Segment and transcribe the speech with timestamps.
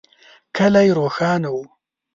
[0.55, 1.57] کلی روښانه و.